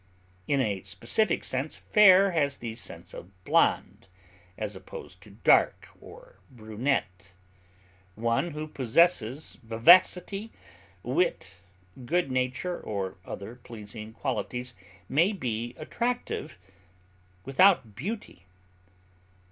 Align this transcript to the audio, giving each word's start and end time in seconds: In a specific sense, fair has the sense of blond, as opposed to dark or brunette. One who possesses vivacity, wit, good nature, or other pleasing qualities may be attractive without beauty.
In 0.47 0.61
a 0.61 0.81
specific 0.81 1.43
sense, 1.43 1.75
fair 1.77 2.31
has 2.31 2.57
the 2.57 2.75
sense 2.75 3.13
of 3.13 3.29
blond, 3.45 4.07
as 4.57 4.75
opposed 4.75 5.21
to 5.21 5.29
dark 5.29 5.89
or 5.99 6.39
brunette. 6.49 7.33
One 8.15 8.49
who 8.49 8.65
possesses 8.67 9.59
vivacity, 9.61 10.51
wit, 11.03 11.51
good 12.03 12.31
nature, 12.31 12.79
or 12.81 13.17
other 13.25 13.53
pleasing 13.57 14.11
qualities 14.13 14.73
may 15.07 15.33
be 15.33 15.75
attractive 15.77 16.57
without 17.45 17.93
beauty. 17.93 18.47